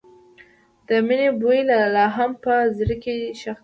[0.87, 1.59] د مینې بوی
[1.95, 3.59] لا هم په زړګي کې ښخ دی.